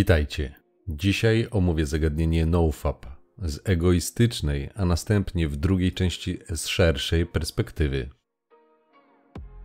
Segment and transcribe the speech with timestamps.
[0.00, 0.54] Witajcie.
[0.88, 3.06] Dzisiaj omówię zagadnienie nofap
[3.38, 8.08] z egoistycznej, a następnie w drugiej części z szerszej perspektywy.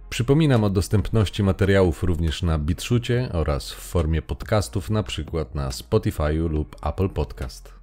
[0.10, 6.76] Przypominam o dostępności materiałów również na BitShucie oraz w formie podcastów, przykład na Spotify lub
[6.86, 7.74] Apple Podcast.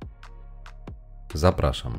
[1.35, 1.99] Zapraszam.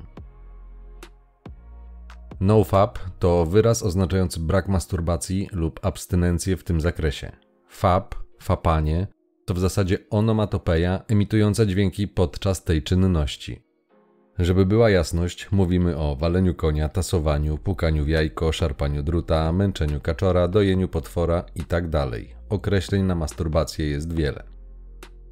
[2.40, 7.32] NoFap to wyraz oznaczający brak masturbacji lub abstynencję w tym zakresie.
[7.68, 9.08] Fap, fapanie
[9.46, 13.64] to w zasadzie onomatopeja emitująca dźwięki podczas tej czynności.
[14.40, 20.48] Żeby była jasność, mówimy o waleniu konia, tasowaniu, pukaniu w jajko, szarpaniu druta, męczeniu kaczora,
[20.48, 21.90] dojeniu potwora itd.
[21.90, 22.12] Tak
[22.50, 24.44] Określeń na masturbację jest wiele.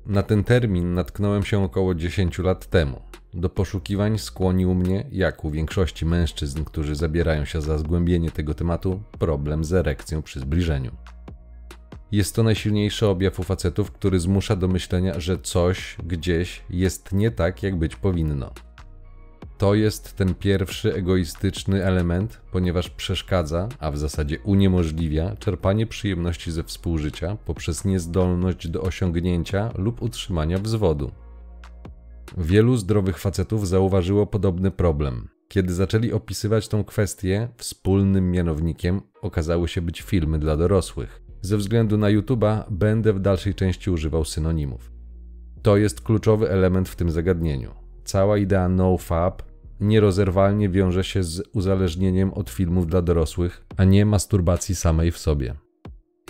[0.05, 3.01] Na ten termin natknąłem się około 10 lat temu.
[3.33, 9.03] Do poszukiwań skłonił mnie, jak u większości mężczyzn, którzy zabierają się za zgłębienie tego tematu,
[9.19, 10.91] problem z erekcją przy zbliżeniu.
[12.11, 17.31] Jest to najsilniejszy objaw u facetów, który zmusza do myślenia, że coś gdzieś jest nie
[17.31, 18.51] tak, jak być powinno.
[19.57, 26.63] To jest ten pierwszy egoistyczny element, ponieważ przeszkadza, a w zasadzie uniemożliwia czerpanie przyjemności ze
[26.63, 31.11] współżycia poprzez niezdolność do osiągnięcia lub utrzymania wzwodu.
[32.37, 35.27] Wielu zdrowych facetów zauważyło podobny problem.
[35.47, 41.20] Kiedy zaczęli opisywać tą kwestię, wspólnym mianownikiem okazały się być filmy dla dorosłych.
[41.41, 44.91] Ze względu na YouTube'a będę w dalszej części używał synonimów.
[45.61, 47.71] To jest kluczowy element w tym zagadnieniu.
[48.03, 49.41] Cała idea NoFap
[49.79, 55.55] nierozerwalnie wiąże się z uzależnieniem od filmów dla dorosłych, a nie masturbacji samej w sobie.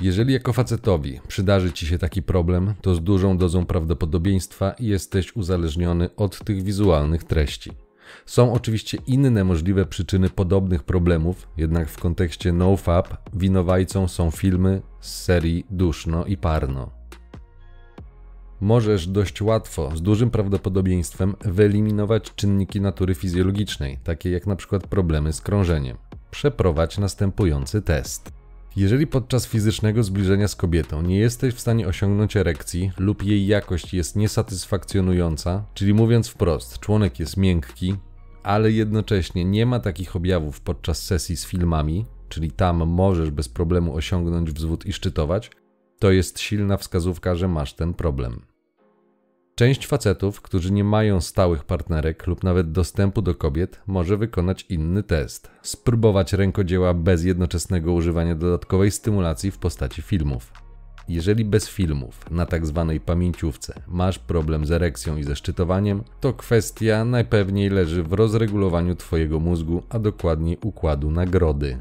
[0.01, 6.15] Jeżeli jako facetowi przydarzy ci się taki problem, to z dużą dozą prawdopodobieństwa jesteś uzależniony
[6.15, 7.71] od tych wizualnych treści.
[8.25, 15.23] Są oczywiście inne możliwe przyczyny podobnych problemów, jednak w kontekście NoFap winowajcą są filmy z
[15.23, 17.01] serii Duszno i Parno.
[18.61, 25.41] Możesz dość łatwo, z dużym prawdopodobieństwem, wyeliminować czynniki natury fizjologicznej, takie jak przykład problemy z
[25.41, 25.97] krążeniem.
[26.31, 28.40] Przeprowadź następujący test.
[28.75, 33.93] Jeżeli podczas fizycznego zbliżenia z kobietą nie jesteś w stanie osiągnąć erekcji lub jej jakość
[33.93, 37.95] jest niesatysfakcjonująca, czyli mówiąc wprost, członek jest miękki,
[38.43, 43.95] ale jednocześnie nie ma takich objawów podczas sesji z filmami, czyli tam możesz bez problemu
[43.95, 45.51] osiągnąć wzwód i szczytować,
[45.99, 48.50] to jest silna wskazówka, że masz ten problem.
[49.55, 55.03] Część facetów, którzy nie mają stałych partnerek lub nawet dostępu do kobiet, może wykonać inny
[55.03, 55.51] test.
[55.61, 60.53] Spróbować rękodzieła bez jednoczesnego używania dodatkowej stymulacji w postaci filmów.
[61.09, 66.33] Jeżeli bez filmów, na tak zwanej pamięciówce, masz problem z erekcją i ze szczytowaniem, to
[66.33, 71.77] kwestia najpewniej leży w rozregulowaniu Twojego mózgu, a dokładniej układu nagrody.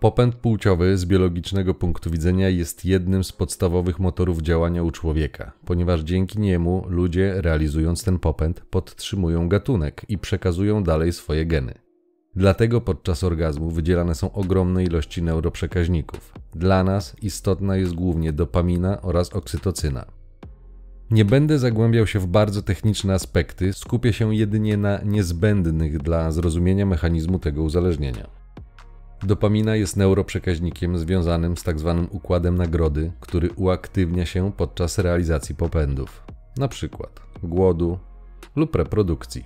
[0.00, 6.00] Popęd płciowy z biologicznego punktu widzenia jest jednym z podstawowych motorów działania u człowieka, ponieważ
[6.00, 11.74] dzięki niemu ludzie, realizując ten popęd, podtrzymują gatunek i przekazują dalej swoje geny.
[12.36, 16.32] Dlatego podczas orgazmu wydzielane są ogromne ilości neuroprzekaźników.
[16.54, 20.04] Dla nas istotna jest głównie dopamina oraz oksytocyna.
[21.10, 26.86] Nie będę zagłębiał się w bardzo techniczne aspekty, skupię się jedynie na niezbędnych dla zrozumienia
[26.86, 28.39] mechanizmu tego uzależnienia.
[29.22, 31.96] Dopamina jest neuroprzekaźnikiem związanym z tzw.
[32.02, 36.22] Tak układem nagrody, który uaktywnia się podczas realizacji popędów,
[36.58, 36.88] np.
[37.42, 37.98] głodu
[38.56, 39.44] lub reprodukcji.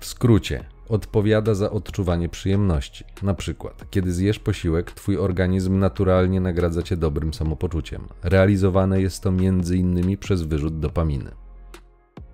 [0.00, 3.04] W skrócie, odpowiada za odczuwanie przyjemności.
[3.22, 8.08] Na przykład, kiedy zjesz posiłek, twój organizm naturalnie nagradza cię dobrym samopoczuciem.
[8.22, 10.18] Realizowane jest to m.in.
[10.18, 11.30] przez wyrzut dopaminy.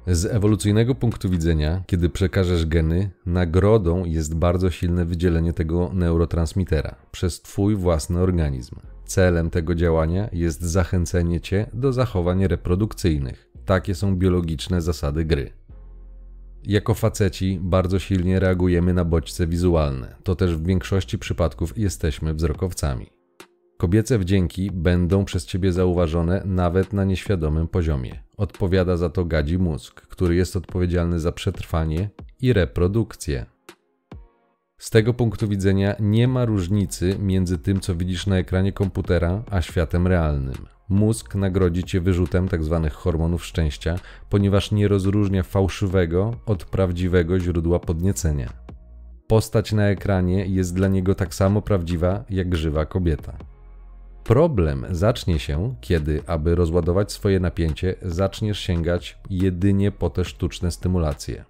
[0.06, 7.42] Z ewolucyjnego punktu widzenia, kiedy przekażesz geny, nagrodą jest bardzo silne wydzielenie tego neurotransmitera przez
[7.42, 8.76] Twój własny organizm.
[9.04, 13.48] Celem tego działania jest zachęcenie Cię do zachowań reprodukcyjnych.
[13.64, 15.52] Takie są biologiczne zasady gry.
[16.64, 23.15] Jako faceci bardzo silnie reagujemy na bodźce wizualne, to też w większości przypadków jesteśmy wzrokowcami.
[23.76, 28.22] Kobiece wdzięki będą przez ciebie zauważone nawet na nieświadomym poziomie.
[28.36, 33.46] Odpowiada za to gadzi mózg, który jest odpowiedzialny za przetrwanie i reprodukcję.
[34.78, 39.62] Z tego punktu widzenia nie ma różnicy między tym, co widzisz na ekranie komputera, a
[39.62, 40.66] światem realnym.
[40.88, 42.80] Mózg nagrodzi cię wyrzutem tzw.
[42.82, 43.98] Tak hormonów szczęścia,
[44.30, 48.52] ponieważ nie rozróżnia fałszywego od prawdziwego źródła podniecenia.
[49.26, 53.55] Postać na ekranie jest dla niego tak samo prawdziwa jak żywa kobieta.
[54.26, 61.44] Problem zacznie się, kiedy, aby rozładować swoje napięcie, zaczniesz sięgać jedynie po te sztuczne stymulacje.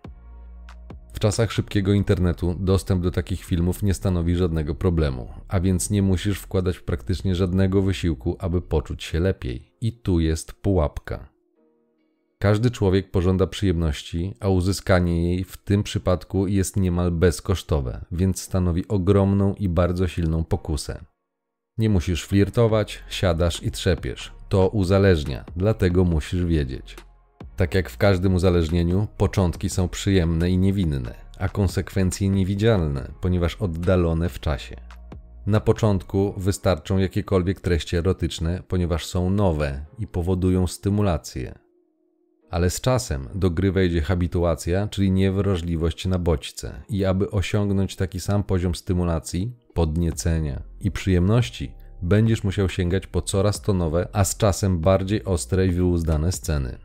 [1.13, 6.03] W czasach szybkiego internetu dostęp do takich filmów nie stanowi żadnego problemu, a więc nie
[6.03, 9.73] musisz wkładać praktycznie żadnego wysiłku, aby poczuć się lepiej.
[9.81, 11.29] I tu jest pułapka.
[12.39, 18.89] Każdy człowiek pożąda przyjemności, a uzyskanie jej w tym przypadku jest niemal bezkosztowe, więc stanowi
[18.89, 21.16] ogromną i bardzo silną pokusę.
[21.79, 24.33] Nie musisz flirtować, siadasz i trzepiesz.
[24.49, 26.97] To uzależnia, dlatego musisz wiedzieć.
[27.57, 34.29] Tak jak w każdym uzależnieniu, początki są przyjemne i niewinne, a konsekwencje niewidzialne, ponieważ oddalone
[34.29, 34.77] w czasie.
[35.47, 41.66] Na początku wystarczą jakiekolwiek treści erotyczne, ponieważ są nowe i powodują stymulację.
[42.51, 46.83] Ale z czasem do gry wejdzie habituacja, czyli niewrażliwość na bodźce.
[46.89, 51.73] I aby osiągnąć taki sam poziom stymulacji, podniecenia i przyjemności,
[52.03, 56.79] będziesz musiał sięgać po coraz to nowe, a z czasem bardziej ostre i wyuzdane sceny.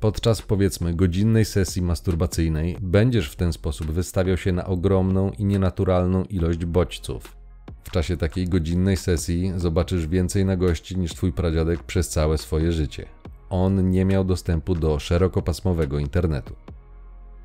[0.00, 6.24] Podczas powiedzmy godzinnej sesji masturbacyjnej będziesz w ten sposób wystawiał się na ogromną i nienaturalną
[6.24, 7.36] ilość bodźców.
[7.84, 13.21] W czasie takiej godzinnej sesji zobaczysz więcej nagości niż twój pradziadek przez całe swoje życie
[13.52, 16.54] on nie miał dostępu do szerokopasmowego internetu.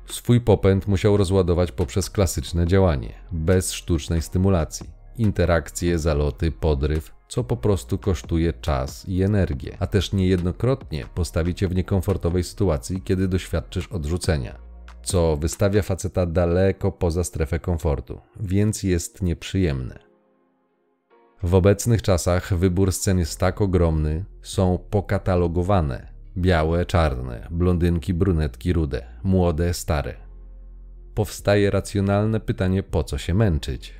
[0.06, 4.90] Swój popęd musiał rozładować poprzez klasyczne działanie, bez sztucznej stymulacji.
[5.18, 11.68] Interakcje, zaloty, podryw, co po prostu kosztuje czas i energię, a też niejednokrotnie postawi cię
[11.68, 14.58] w niekomfortowej sytuacji, kiedy doświadczysz odrzucenia,
[15.02, 20.07] co wystawia faceta daleko poza strefę komfortu, więc jest nieprzyjemne.
[21.42, 29.06] W obecnych czasach wybór scen jest tak ogromny, są pokatalogowane: białe, czarne, blondynki, brunetki, rude,
[29.22, 30.14] młode, stare.
[31.14, 33.94] Powstaje racjonalne pytanie, po co się męczyć?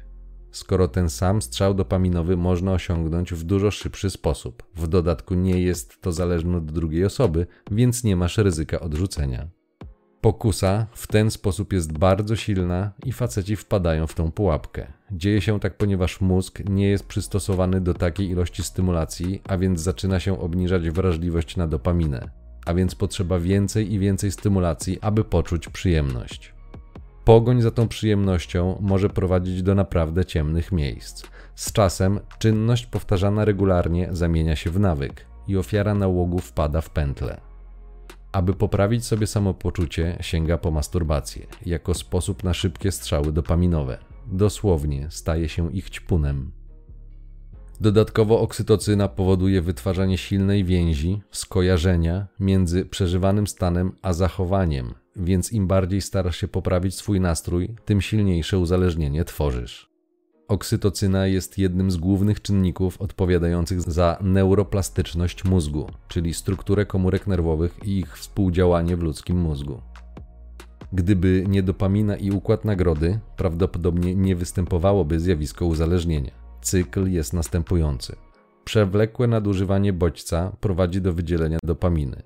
[0.51, 4.63] Skoro ten sam strzał dopaminowy można osiągnąć w dużo szybszy sposób.
[4.75, 9.49] W dodatku nie jest to zależne od drugiej osoby, więc nie masz ryzyka odrzucenia.
[10.21, 14.98] Pokusa w ten sposób jest bardzo silna i faceci wpadają w tą pułapkę.
[15.13, 20.21] Dzieje się tak, ponieważ mózg nie jest przystosowany do takiej ilości stymulacji, a więc zaczyna
[20.21, 22.31] się obniżać wrażliwość na dopaminę.
[22.67, 26.55] A więc potrzeba więcej i więcej stymulacji, aby poczuć przyjemność.
[27.25, 31.27] Pogoń za tą przyjemnością może prowadzić do naprawdę ciemnych miejsc.
[31.55, 37.41] Z czasem czynność powtarzana regularnie zamienia się w nawyk i ofiara nałogu wpada w pętlę.
[38.33, 44.08] Aby poprawić sobie samopoczucie, sięga po masturbację, jako sposób na szybkie strzały dopaminowe.
[44.33, 46.51] Dosłownie staje się ich ćpunem.
[47.81, 56.01] Dodatkowo oksytocyna powoduje wytwarzanie silnej więzi, skojarzenia między przeżywanym stanem a zachowaniem, więc im bardziej
[56.01, 59.89] starasz się poprawić swój nastrój, tym silniejsze uzależnienie tworzysz.
[60.49, 67.99] Oksytocyna jest jednym z głównych czynników odpowiadających za neuroplastyczność mózgu, czyli strukturę komórek nerwowych i
[67.99, 69.81] ich współdziałanie w ludzkim mózgu.
[70.93, 76.31] Gdyby nie dopamina i układ nagrody, prawdopodobnie nie występowałoby zjawisko uzależnienia.
[76.61, 78.17] Cykl jest następujący.
[78.65, 82.23] Przewlekłe nadużywanie bodźca prowadzi do wydzielenia dopaminy.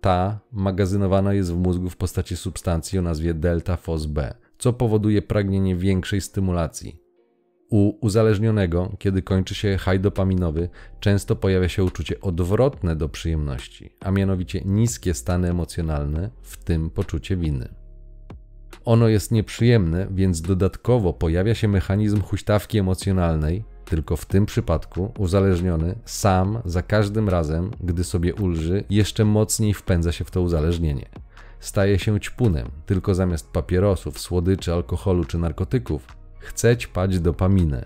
[0.00, 4.18] Ta magazynowana jest w mózgu w postaci substancji o nazwie delta FOSB,
[4.58, 7.02] co powoduje pragnienie większej stymulacji,
[7.72, 10.68] u uzależnionego, kiedy kończy się haj dopaminowy,
[11.00, 17.36] często pojawia się uczucie odwrotne do przyjemności, a mianowicie niskie stany emocjonalne, w tym poczucie
[17.36, 17.81] winy.
[18.84, 25.94] Ono jest nieprzyjemne, więc dodatkowo pojawia się mechanizm huśtawki emocjonalnej, tylko w tym przypadku uzależniony
[26.04, 31.08] sam za każdym razem, gdy sobie ulży, jeszcze mocniej wpędza się w to uzależnienie.
[31.60, 36.06] Staje się ćpunem, tylko zamiast papierosów, słodyczy, alkoholu czy narkotyków
[36.38, 37.84] chce ćpać dopaminę.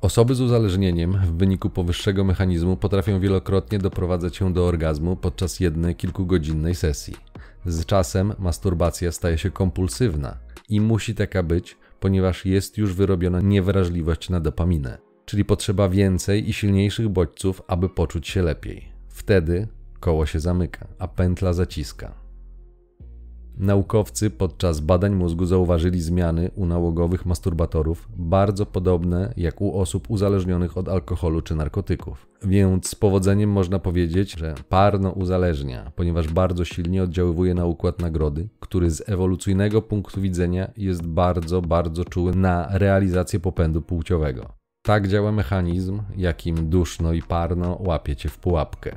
[0.00, 5.94] Osoby z uzależnieniem w wyniku powyższego mechanizmu potrafią wielokrotnie doprowadzać się do orgazmu podczas jednej
[5.94, 7.29] kilkugodzinnej sesji.
[7.66, 10.38] Z czasem masturbacja staje się kompulsywna
[10.68, 16.52] i musi taka być, ponieważ jest już wyrobiona niewrażliwość na dopaminę, czyli potrzeba więcej i
[16.52, 18.92] silniejszych bodźców, aby poczuć się lepiej.
[19.08, 19.68] Wtedy
[20.00, 22.19] koło się zamyka, a pętla zaciska.
[23.60, 30.78] Naukowcy podczas badań mózgu zauważyli zmiany u nałogowych masturbatorów bardzo podobne jak u osób uzależnionych
[30.78, 32.26] od alkoholu czy narkotyków.
[32.42, 38.48] Więc z powodzeniem można powiedzieć, że parno uzależnia, ponieważ bardzo silnie oddziaływuje na układ nagrody,
[38.60, 44.52] który z ewolucyjnego punktu widzenia jest bardzo, bardzo czuły na realizację popędu płciowego.
[44.82, 48.96] Tak działa mechanizm, jakim duszno i parno łapiecie w pułapkę.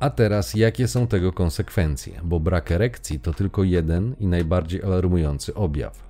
[0.00, 2.20] A teraz, jakie są tego konsekwencje?
[2.24, 6.08] Bo brak erekcji to tylko jeden i najbardziej alarmujący objaw.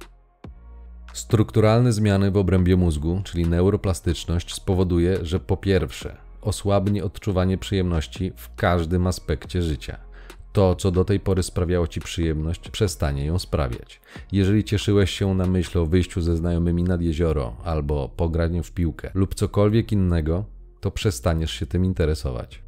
[1.12, 8.54] Strukturalne zmiany w obrębie mózgu, czyli neuroplastyczność, spowoduje, że po pierwsze, osłabnie odczuwanie przyjemności w
[8.54, 9.98] każdym aspekcie życia.
[10.52, 14.00] To, co do tej pory sprawiało ci przyjemność, przestanie ją sprawiać.
[14.32, 19.10] Jeżeli cieszyłeś się na myśl o wyjściu ze znajomymi nad jezioro albo pograniu w piłkę
[19.14, 20.44] lub cokolwiek innego,
[20.80, 22.65] to przestaniesz się tym interesować.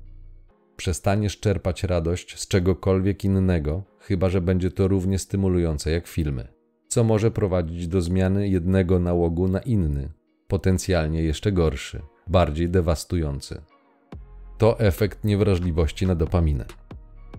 [0.78, 6.48] Przestaniesz czerpać radość z czegokolwiek innego, chyba że będzie to równie stymulujące jak filmy,
[6.88, 10.08] co może prowadzić do zmiany jednego nałogu na inny,
[10.48, 13.62] potencjalnie jeszcze gorszy, bardziej dewastujący.
[14.58, 16.64] To efekt niewrażliwości na dopaminę.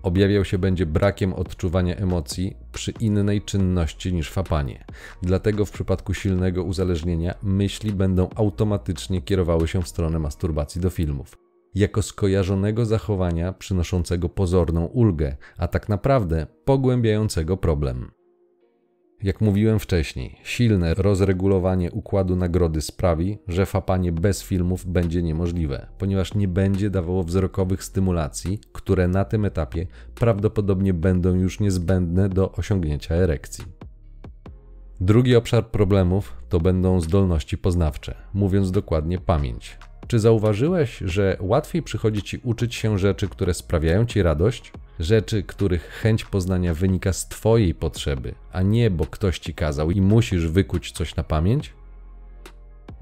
[0.02, 4.84] Objawiał się będzie brakiem odczuwania emocji przy innej czynności niż fapanie.
[5.22, 11.49] Dlatego w przypadku silnego uzależnienia myśli będą automatycznie kierowały się w stronę masturbacji do filmów.
[11.74, 18.10] Jako skojarzonego zachowania przynoszącego pozorną ulgę, a tak naprawdę pogłębiającego problem.
[19.22, 26.34] Jak mówiłem wcześniej, silne rozregulowanie układu nagrody sprawi, że fapanie bez filmów będzie niemożliwe, ponieważ
[26.34, 33.14] nie będzie dawało wzrokowych stymulacji, które na tym etapie prawdopodobnie będą już niezbędne do osiągnięcia
[33.14, 33.64] erekcji.
[35.00, 39.78] Drugi obszar problemów to będą zdolności poznawcze, mówiąc dokładnie pamięć.
[40.06, 44.72] Czy zauważyłeś, że łatwiej przychodzi ci uczyć się rzeczy, które sprawiają ci radość?
[44.98, 50.00] Rzeczy, których chęć poznania wynika z Twojej potrzeby, a nie bo ktoś ci kazał i
[50.00, 51.74] musisz wykuć coś na pamięć?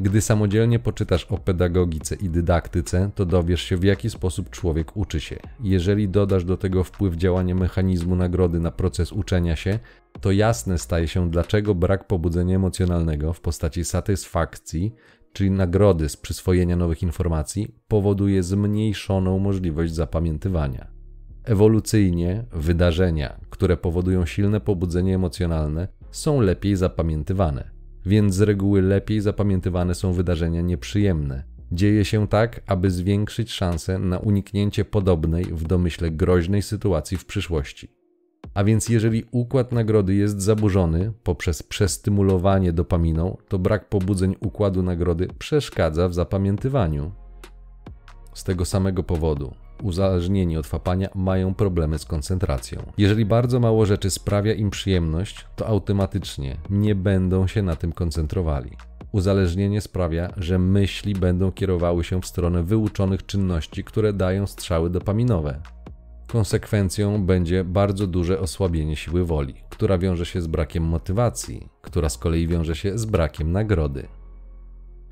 [0.01, 5.21] Gdy samodzielnie poczytasz o pedagogice i dydaktyce, to dowiesz się, w jaki sposób człowiek uczy
[5.21, 5.37] się.
[5.61, 9.79] Jeżeli dodasz do tego wpływ działania mechanizmu nagrody na proces uczenia się,
[10.21, 14.95] to jasne staje się, dlaczego brak pobudzenia emocjonalnego w postaci satysfakcji
[15.39, 20.91] czyli nagrody z przyswojenia nowych informacji, powoduje zmniejszoną możliwość zapamiętywania.
[21.45, 27.71] Ewolucyjnie wydarzenia, które powodują silne pobudzenie emocjonalne, są lepiej zapamiętywane,
[28.07, 31.45] więc z reguły lepiej zapamiętywane są wydarzenia nieprzyjemne.
[31.73, 37.98] Dzieje się tak, aby zwiększyć szanse na uniknięcie podobnej w domyśle groźnej sytuacji w przyszłości.
[38.55, 45.29] A więc jeżeli układ nagrody jest zaburzony poprzez przestymulowanie dopaminą, to brak pobudzeń układu nagrody
[45.39, 47.13] przeszkadza w zapamiętywaniu.
[48.35, 52.83] Z tego samego powodu uzależnieni od fapania mają problemy z koncentracją.
[52.99, 58.71] Jeżeli bardzo mało rzeczy sprawia im przyjemność, to automatycznie nie będą się na tym koncentrowali.
[59.13, 65.61] Uzależnienie sprawia, że myśli będą kierowały się w stronę wyuczonych czynności, które dają strzały dopaminowe.
[66.29, 72.19] Konsekwencją będzie bardzo duże osłabienie siły woli, która wiąże się z brakiem motywacji, która z
[72.19, 74.09] kolei wiąże się z brakiem nagrody.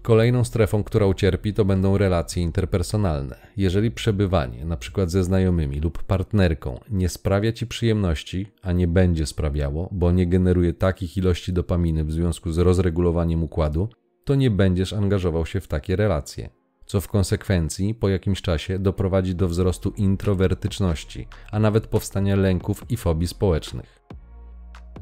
[0.02, 3.36] Kolejną strefą, która ucierpi, to będą relacje interpersonalne.
[3.56, 5.08] Jeżeli przebywanie, np.
[5.08, 10.74] ze znajomymi lub partnerką, nie sprawia ci przyjemności, a nie będzie sprawiało, bo nie generuje
[10.74, 13.88] takich ilości dopaminy w związku z rozregulowaniem układu,
[14.24, 16.50] to nie będziesz angażował się w takie relacje
[16.86, 22.96] co w konsekwencji po jakimś czasie doprowadzi do wzrostu introwertyczności, a nawet powstania lęków i
[22.96, 24.06] fobii społecznych.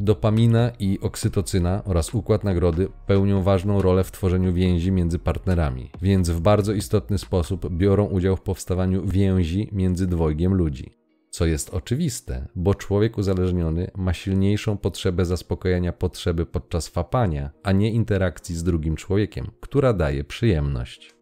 [0.00, 6.31] Dopamina i oksytocyna oraz układ nagrody pełnią ważną rolę w tworzeniu więzi między partnerami, więc
[6.31, 10.97] w bardzo istotny sposób biorą udział w powstawaniu więzi między dwojgiem ludzi.
[11.31, 17.91] Co jest oczywiste, bo człowiek uzależniony ma silniejszą potrzebę zaspokojenia potrzeby podczas fapania, a nie
[17.91, 21.13] interakcji z drugim człowiekiem, która daje przyjemność.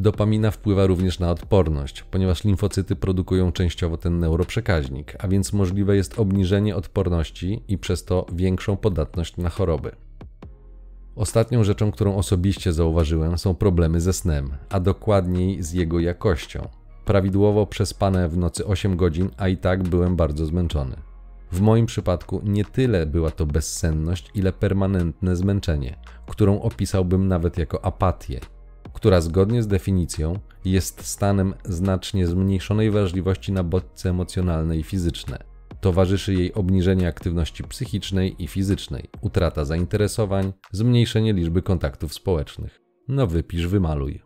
[0.00, 6.18] Dopamina wpływa również na odporność, ponieważ limfocyty produkują częściowo ten neuroprzekaźnik, a więc możliwe jest
[6.18, 9.90] obniżenie odporności i przez to większą podatność na choroby.
[11.16, 16.68] Ostatnią rzeczą, którą osobiście zauważyłem, są problemy ze snem, a dokładniej z jego jakością.
[17.04, 20.96] Prawidłowo przespane w nocy 8 godzin, a i tak byłem bardzo zmęczony.
[21.52, 27.84] W moim przypadku nie tyle była to bezsenność, ile permanentne zmęczenie, którą opisałbym nawet jako
[27.84, 28.40] apatię,
[28.98, 35.38] która zgodnie z definicją jest stanem znacznie zmniejszonej wrażliwości na bodźce emocjonalne i fizyczne.
[35.80, 42.80] Towarzyszy jej obniżenie aktywności psychicznej i fizycznej, utrata zainteresowań, zmniejszenie liczby kontaktów społecznych.
[43.08, 44.22] No wypisz, wymaluj.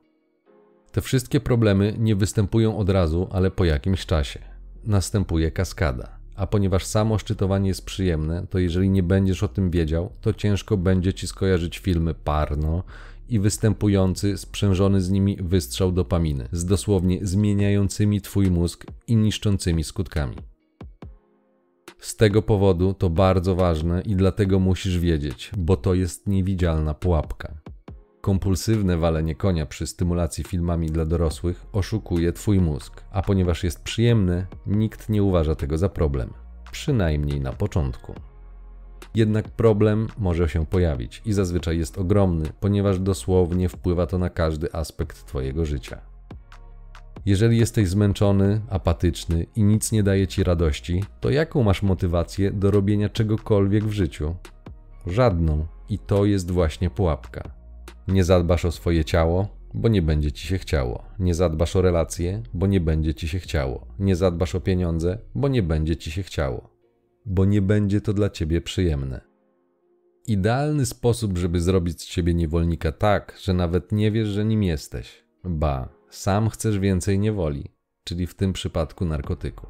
[0.93, 4.41] Te wszystkie problemy nie występują od razu, ale po jakimś czasie.
[4.85, 6.19] Następuje kaskada.
[6.37, 10.77] A ponieważ samo szczytowanie jest przyjemne, to jeżeli nie będziesz o tym wiedział, to ciężko
[10.77, 12.83] będzie ci skojarzyć filmy Parno
[13.33, 20.37] i występujący, sprzężony z nimi wystrzał dopaminy, z dosłownie zmieniającymi twój mózg i niszczącymi skutkami.
[21.99, 27.55] Z tego powodu to bardzo ważne i dlatego musisz wiedzieć, bo to jest niewidzialna pułapka.
[28.21, 34.47] Kompulsywne walenie konia przy stymulacji filmami dla dorosłych oszukuje twój mózg, a ponieważ jest przyjemne,
[34.67, 36.33] nikt nie uważa tego za problem,
[36.73, 38.32] przynajmniej na początku.
[39.15, 44.75] Jednak problem może się pojawić i zazwyczaj jest ogromny, ponieważ dosłownie wpływa to na każdy
[44.75, 46.01] aspekt Twojego życia.
[47.27, 52.71] Jeżeli jesteś zmęczony, apatyczny i nic nie daje ci radości, to jaką masz motywację do
[52.71, 54.35] robienia czegokolwiek w życiu?
[55.07, 57.51] Żadną, i to jest właśnie pułapka.
[58.09, 61.03] Nie zadbasz o swoje ciało, bo nie będzie ci się chciało.
[61.19, 63.87] Nie zadbasz o relacje, bo nie będzie ci się chciało.
[63.99, 66.82] Nie zadbasz o pieniądze, bo nie będzie ci się chciało.
[67.27, 69.21] Bo nie będzie to dla ciebie przyjemne.
[70.27, 75.25] Idealny sposób, żeby zrobić z ciebie niewolnika tak, że nawet nie wiesz, że nim jesteś.
[75.45, 77.71] Ba, sam chcesz więcej niewoli,
[78.05, 79.67] czyli w tym przypadku narkotyku.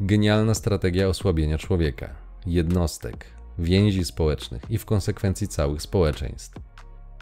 [0.00, 2.16] Genialna strategia osłabienia człowieka,
[2.46, 3.26] jednostek,
[3.58, 6.69] więzi społecznych i w konsekwencji całych społeczeństw.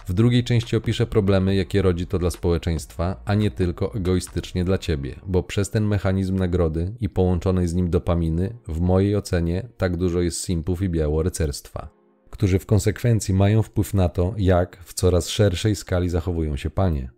[0.08, 4.78] W drugiej części opiszę problemy, jakie rodzi to dla społeczeństwa, a nie tylko egoistycznie dla
[4.78, 9.96] ciebie, bo przez ten mechanizm nagrody i połączonej z nim dopaminy, w mojej ocenie, tak
[9.96, 11.88] dużo jest simpów i białorycerstwa,
[12.30, 17.10] którzy w konsekwencji mają wpływ na to, jak w coraz szerszej skali zachowują się panie.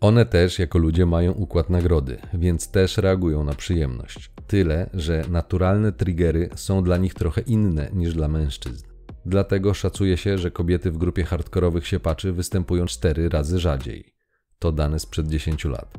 [0.00, 4.30] One też jako ludzie mają układ nagrody, więc też reagują na przyjemność.
[4.46, 8.89] Tyle, że naturalne triggery są dla nich trochę inne niż dla mężczyzn.
[9.26, 14.14] Dlatego szacuje się, że kobiety w grupie hardkorowych siepaczy występują 4 razy rzadziej.
[14.58, 15.98] To dane sprzed 10 lat.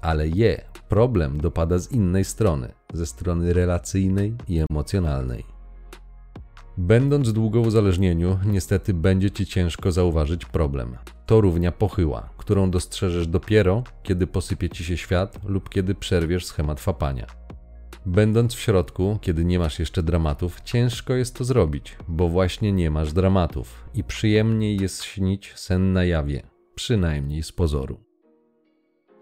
[0.00, 5.44] Ale je, problem dopada z innej strony, ze strony relacyjnej i emocjonalnej.
[6.78, 10.96] Będąc długo w uzależnieniu, niestety będzie ci ciężko zauważyć problem.
[11.26, 16.80] To równia pochyła, którą dostrzeżesz dopiero, kiedy posypie ci się świat lub kiedy przerwiesz schemat
[16.80, 17.26] fapania.
[18.06, 22.90] Będąc w środku, kiedy nie masz jeszcze dramatów, ciężko jest to zrobić, bo właśnie nie
[22.90, 26.42] masz dramatów i przyjemniej jest śnić sen na jawie,
[26.74, 28.00] przynajmniej z pozoru.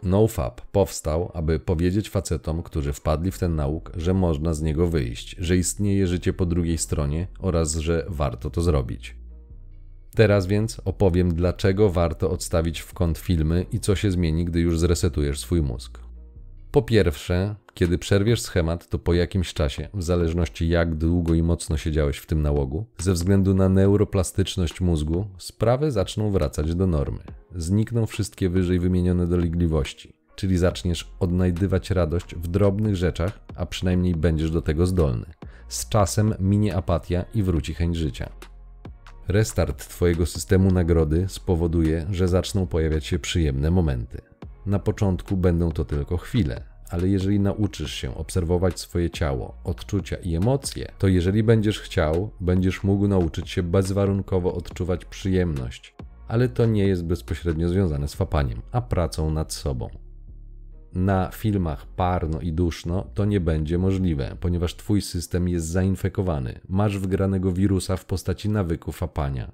[0.02, 5.37] NoFap powstał, aby powiedzieć facetom, którzy wpadli w ten nauk, że można z niego wyjść,
[5.38, 9.16] że istnieje życie po drugiej stronie oraz że warto to zrobić.
[10.14, 14.78] Teraz więc opowiem, dlaczego warto odstawić w kąt filmy i co się zmieni, gdy już
[14.78, 15.99] zresetujesz swój mózg.
[16.70, 21.76] Po pierwsze, kiedy przerwiesz schemat, to po jakimś czasie, w zależności jak długo i mocno
[21.76, 27.18] siedziałeś w tym nałogu, ze względu na neuroplastyczność mózgu, sprawy zaczną wracać do normy.
[27.56, 34.50] Znikną wszystkie wyżej wymienione dolegliwości, czyli zaczniesz odnajdywać radość w drobnych rzeczach, a przynajmniej będziesz
[34.50, 35.26] do tego zdolny.
[35.68, 38.31] Z czasem minie apatia i wróci chęć życia.
[39.28, 44.20] Restart Twojego systemu nagrody spowoduje, że zaczną pojawiać się przyjemne momenty.
[44.66, 50.35] Na początku będą to tylko chwile, ale jeżeli nauczysz się obserwować swoje ciało, odczucia i
[50.35, 55.94] emocje, to jeżeli będziesz chciał, będziesz mógł nauczyć się bezwarunkowo odczuwać przyjemność,
[56.29, 59.88] ale to nie jest bezpośrednio związane z fapaniem, a pracą nad sobą.
[60.94, 66.98] Na filmach parno i duszno to nie będzie możliwe, ponieważ twój system jest zainfekowany, masz
[66.98, 69.53] wgranego wirusa w postaci nawyku fapania.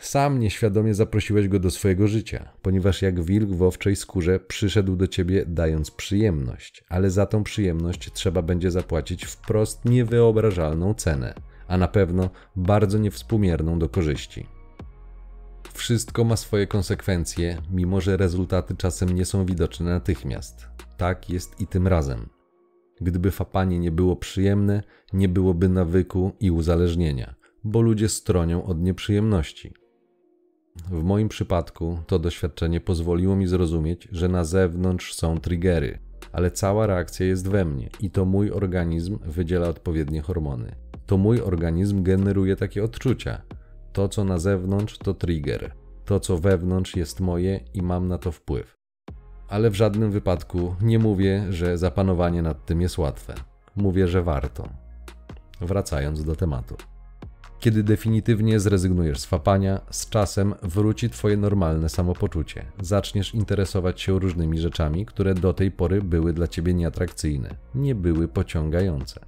[0.00, 5.06] Sam nieświadomie zaprosiłeś go do swojego życia, ponieważ jak wilk w owczej skórze przyszedł do
[5.06, 11.34] ciebie dając przyjemność, ale za tą przyjemność trzeba będzie zapłacić wprost niewyobrażalną cenę,
[11.68, 14.46] a na pewno bardzo niewspółmierną do korzyści.
[15.72, 20.66] Wszystko ma swoje konsekwencje, mimo że rezultaty czasem nie są widoczne natychmiast.
[20.96, 22.28] Tak jest i tym razem.
[23.00, 24.82] Gdyby fapanie nie było przyjemne,
[25.12, 27.34] nie byłoby nawyku i uzależnienia,
[27.64, 29.79] bo ludzie stronią od nieprzyjemności.
[30.88, 35.98] W moim przypadku to doświadczenie pozwoliło mi zrozumieć, że na zewnątrz są triggery,
[36.32, 40.74] ale cała reakcja jest we mnie i to mój organizm wydziela odpowiednie hormony.
[41.06, 43.42] To mój organizm generuje takie odczucia.
[43.92, 45.72] To, co na zewnątrz, to trigger.
[46.04, 48.76] To, co wewnątrz, jest moje i mam na to wpływ.
[49.48, 53.34] Ale w żadnym wypadku nie mówię, że zapanowanie nad tym jest łatwe.
[53.76, 54.68] Mówię, że warto.
[55.60, 56.76] Wracając do tematu.
[57.60, 62.64] Kiedy definitywnie zrezygnujesz z fapania, z czasem wróci Twoje normalne samopoczucie.
[62.80, 68.28] Zaczniesz interesować się różnymi rzeczami, które do tej pory były dla Ciebie nieatrakcyjne, nie były
[68.28, 69.20] pociągające.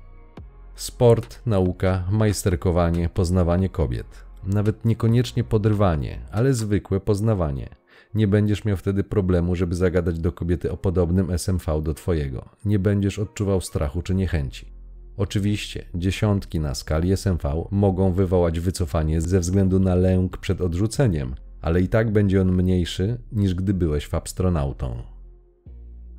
[0.74, 4.24] Sport, nauka, majsterkowanie, poznawanie kobiet.
[4.44, 7.68] Nawet niekoniecznie podrywanie, ale zwykłe poznawanie.
[8.14, 12.48] Nie będziesz miał wtedy problemu, żeby zagadać do kobiety o podobnym SMV do Twojego.
[12.64, 14.71] Nie będziesz odczuwał strachu czy niechęci.
[15.16, 21.80] Oczywiście, dziesiątki na skali SMV mogą wywołać wycofanie ze względu na lęk przed odrzuceniem, ale
[21.80, 25.02] i tak będzie on mniejszy niż gdy byłeś fabstronautą.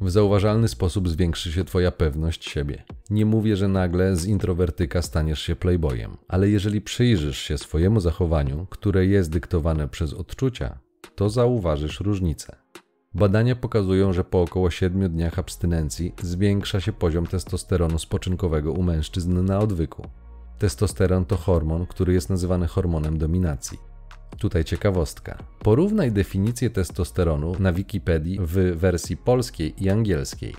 [0.01, 2.84] W zauważalny sposób zwiększy się Twoja pewność siebie.
[3.10, 8.67] Nie mówię, że nagle z introwertyka staniesz się playboyem, ale jeżeli przyjrzysz się swojemu zachowaniu,
[8.69, 10.79] które jest dyktowane przez odczucia,
[11.15, 12.62] to zauważysz różnicę.
[13.15, 19.45] Badania pokazują, że po około 7 dniach abstynencji zwiększa się poziom testosteronu spoczynkowego u mężczyzn
[19.45, 20.08] na odwyku.
[20.60, 23.78] Testosteron to hormon, który jest nazywany hormonem dominacji.
[24.38, 25.38] Tutaj ciekawostka.
[25.60, 30.56] Porównaj definicję testosteronu na Wikipedii w wersji polskiej i angielskiej.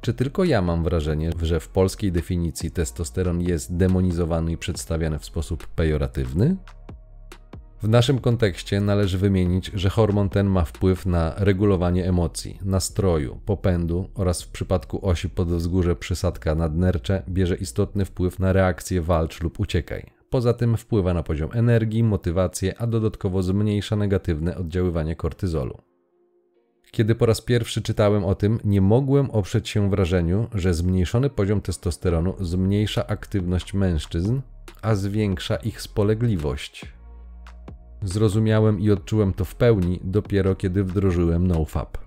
[0.00, 5.24] Czy tylko ja mam wrażenie, że w polskiej definicji testosteron jest demonizowany i przedstawiany w
[5.24, 6.56] sposób pejoratywny?
[7.82, 14.08] W naszym kontekście należy wymienić, że hormon ten ma wpływ na regulowanie emocji, nastroju, popędu
[14.14, 20.10] oraz w przypadku osi podwzgórze przysadka nadnercze bierze istotny wpływ na reakcję walcz lub uciekaj.
[20.30, 25.78] Poza tym wpływa na poziom energii, motywację, a dodatkowo zmniejsza negatywne oddziaływanie kortyzolu.
[26.90, 31.60] Kiedy po raz pierwszy czytałem o tym, nie mogłem oprzeć się wrażeniu, że zmniejszony poziom
[31.60, 34.40] testosteronu zmniejsza aktywność mężczyzn,
[34.82, 36.97] a zwiększa ich spolegliwość.
[38.02, 41.98] Zrozumiałem i odczułem to w pełni dopiero kiedy wdrożyłem NoFap.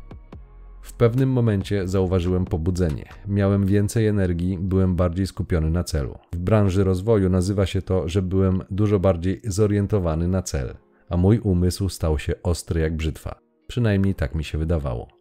[0.81, 3.09] W pewnym momencie zauważyłem pobudzenie.
[3.27, 6.17] Miałem więcej energii, byłem bardziej skupiony na celu.
[6.33, 10.77] W branży rozwoju nazywa się to, że byłem dużo bardziej zorientowany na cel,
[11.09, 13.39] a mój umysł stał się ostry jak brzytwa.
[13.67, 15.20] Przynajmniej tak mi się wydawało.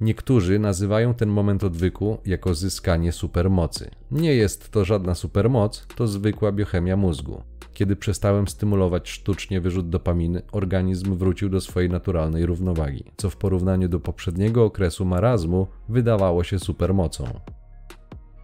[0.00, 3.90] Niektórzy nazywają ten moment odwyku jako zyskanie supermocy.
[4.10, 7.42] Nie jest to żadna supermoc, to zwykła biochemia mózgu.
[7.74, 13.88] Kiedy przestałem stymulować sztucznie wyrzut dopaminy, organizm wrócił do swojej naturalnej równowagi, co w porównaniu
[13.88, 17.40] do poprzedniego okresu marazmu wydawało się supermocą.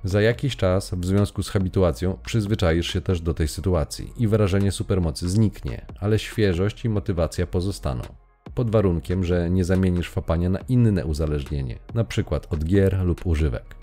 [0.04, 4.72] Za jakiś czas, w związku z habituacją, przyzwyczaisz się też do tej sytuacji i wrażenie
[4.72, 8.21] supermocy zniknie, ale świeżość i motywacja pozostaną.
[8.54, 12.40] Pod warunkiem, że nie zamienisz fapania na inne uzależnienie, np.
[12.50, 13.74] od gier lub używek.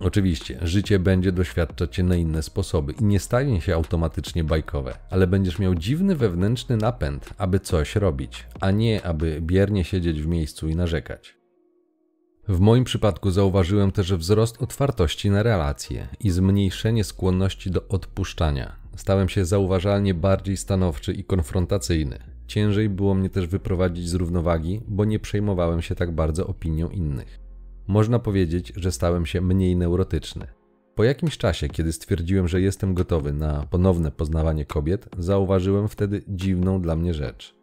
[0.00, 5.26] Oczywiście, życie będzie doświadczać cię na inne sposoby i nie stanie się automatycznie bajkowe, ale
[5.26, 10.68] będziesz miał dziwny wewnętrzny napęd, aby coś robić, a nie aby biernie siedzieć w miejscu
[10.68, 11.36] i narzekać.
[12.48, 18.76] W moim przypadku zauważyłem też wzrost otwartości na relacje i zmniejszenie skłonności do odpuszczania.
[18.96, 22.33] Stałem się zauważalnie bardziej stanowczy i konfrontacyjny.
[22.46, 27.40] Ciężej było mnie też wyprowadzić z równowagi, bo nie przejmowałem się tak bardzo opinią innych.
[27.86, 30.46] Można powiedzieć, że stałem się mniej neurotyczny.
[30.94, 36.80] Po jakimś czasie, kiedy stwierdziłem, że jestem gotowy na ponowne poznawanie kobiet, zauważyłem wtedy dziwną
[36.80, 37.54] dla mnie rzecz.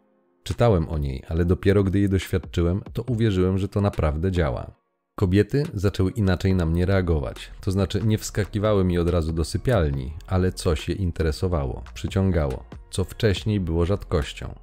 [0.42, 4.81] Czytałem o niej, ale dopiero gdy jej doświadczyłem, to uwierzyłem, że to naprawdę działa.
[5.14, 10.12] Kobiety zaczęły inaczej na mnie reagować, to znaczy nie wskakiwały mi od razu do sypialni,
[10.26, 14.54] ale coś je interesowało, przyciągało, co wcześniej było rzadkością.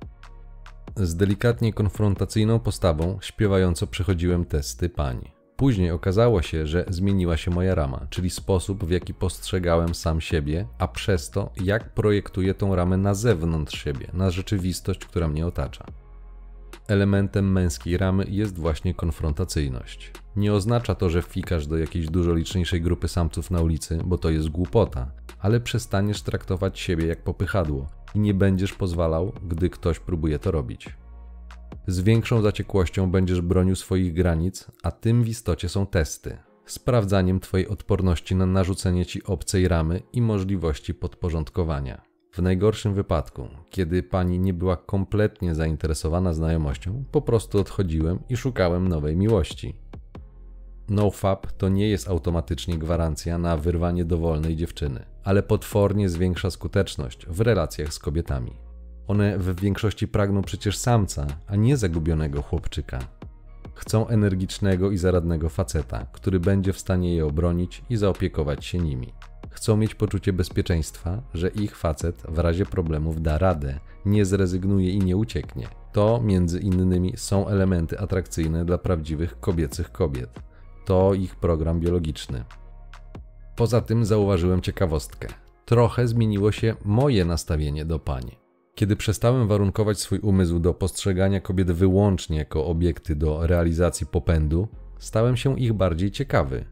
[0.95, 5.31] Z delikatnie konfrontacyjną postawą śpiewająco przechodziłem testy pań.
[5.55, 10.67] Później okazało się, że zmieniła się moja rama, czyli sposób, w jaki postrzegałem sam siebie,
[10.79, 15.85] a przez to, jak projektuję tą ramę na zewnątrz siebie, na rzeczywistość, która mnie otacza.
[16.87, 20.11] Elementem męskiej ramy jest właśnie konfrontacyjność.
[20.35, 24.29] Nie oznacza to, że fikasz do jakiejś dużo liczniejszej grupy samców na ulicy, bo to
[24.29, 30.39] jest głupota, ale przestaniesz traktować siebie jak popychadło i nie będziesz pozwalał, gdy ktoś próbuje
[30.39, 30.89] to robić.
[31.87, 36.37] Z większą zaciekłością będziesz bronił swoich granic, a tym w istocie są testy.
[36.65, 42.08] Sprawdzaniem Twojej odporności na narzucenie Ci obcej ramy i możliwości podporządkowania.
[42.31, 48.87] W najgorszym wypadku, kiedy pani nie była kompletnie zainteresowana znajomością, po prostu odchodziłem i szukałem
[48.87, 49.75] nowej miłości.
[50.89, 57.41] NoFap to nie jest automatycznie gwarancja na wyrwanie dowolnej dziewczyny, ale potwornie zwiększa skuteczność w
[57.41, 58.51] relacjach z kobietami.
[59.07, 62.99] One w większości pragną przecież samca, a nie zagubionego chłopczyka.
[63.73, 69.13] Chcą energicznego i zaradnego faceta, który będzie w stanie je obronić i zaopiekować się nimi.
[69.49, 74.99] Chcą mieć poczucie bezpieczeństwa, że ich facet w razie problemów da radę, nie zrezygnuje i
[74.99, 75.67] nie ucieknie.
[75.91, 80.39] To, między innymi, są elementy atrakcyjne dla prawdziwych kobiecych kobiet.
[80.85, 82.43] To ich program biologiczny.
[83.55, 85.27] Poza tym zauważyłem ciekawostkę.
[85.65, 88.39] Trochę zmieniło się moje nastawienie do pani.
[88.75, 94.67] Kiedy przestałem warunkować swój umysł do postrzegania kobiet wyłącznie jako obiekty do realizacji popędu,
[94.99, 96.65] stałem się ich bardziej ciekawy.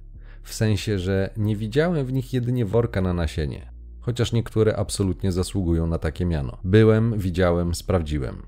[0.48, 5.88] W sensie, że nie widziałem w nich jedynie worka na nasienie, chociaż niektóre absolutnie zasługują
[5.88, 6.58] na takie miano.
[6.64, 8.42] Byłem, widziałem, sprawdziłem.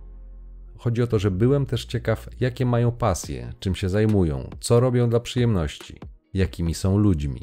[0.78, 5.10] Chodzi o to, że byłem też ciekaw, jakie mają pasje, czym się zajmują, co robią
[5.10, 6.00] dla przyjemności,
[6.34, 7.42] jakimi są ludźmi.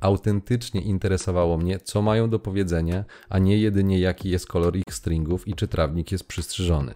[0.00, 5.48] Autentycznie interesowało mnie, co mają do powiedzenia, a nie jedynie jaki jest kolor ich stringów
[5.48, 6.94] i czy trawnik jest przystrzyżony.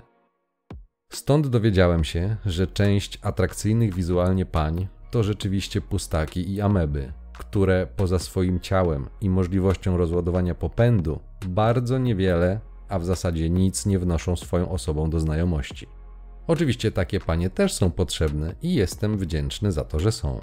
[1.12, 8.18] Stąd dowiedziałem się, że część atrakcyjnych wizualnie pań to rzeczywiście pustaki i ameby, które poza
[8.18, 14.70] swoim ciałem i możliwością rozładowania popędu bardzo niewiele, a w zasadzie nic nie wnoszą swoją
[14.70, 15.86] osobą do znajomości.
[16.46, 20.40] Oczywiście takie panie też są potrzebne i jestem wdzięczny za to, że są.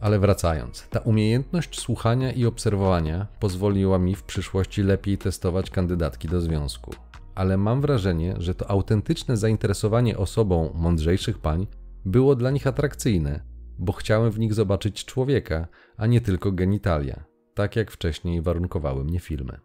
[0.00, 6.40] Ale wracając, ta umiejętność słuchania i obserwowania pozwoliła mi w przyszłości lepiej testować kandydatki do
[6.40, 6.90] związku.
[7.34, 11.66] Ale mam wrażenie, że to autentyczne zainteresowanie osobą mądrzejszych pań
[12.06, 13.40] było dla nich atrakcyjne,
[13.78, 19.20] bo chciałem w nich zobaczyć człowieka, a nie tylko genitalia, tak jak wcześniej warunkowały mnie
[19.20, 19.60] filmy.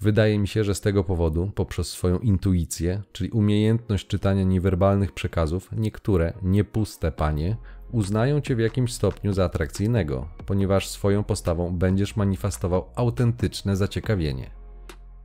[0.00, 5.70] Wydaje mi się, że z tego powodu, poprzez swoją intuicję, czyli umiejętność czytania niewerbalnych przekazów,
[5.72, 7.56] niektóre niepuste panie
[7.92, 14.65] uznają cię w jakimś stopniu za atrakcyjnego, ponieważ swoją postawą będziesz manifestował autentyczne zaciekawienie.